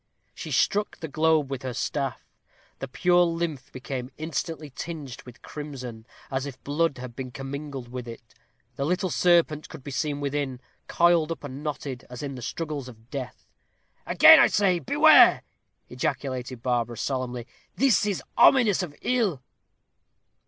[0.33, 2.23] She struck the globe with her staff.
[2.79, 8.07] The pure lymph became instantly tinged with crimson, as if blood had been commingled with
[8.07, 8.33] it.
[8.77, 12.87] The little serpent could be seen within, coiled up and knotted, as in the struggles
[12.87, 13.45] of death.
[14.07, 15.43] "Again I say, beware!"
[15.87, 17.45] ejaculated Barbara, solemnly.
[17.75, 19.43] "This is ominous of ill."